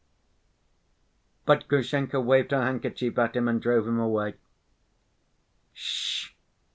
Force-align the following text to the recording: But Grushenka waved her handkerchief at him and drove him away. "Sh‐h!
But 1.45 1.67
Grushenka 1.67 2.19
waved 2.19 2.49
her 2.49 2.63
handkerchief 2.63 3.19
at 3.19 3.35
him 3.35 3.47
and 3.47 3.61
drove 3.61 3.87
him 3.87 3.99
away. 3.99 4.33
"Sh‐h! 5.75 6.31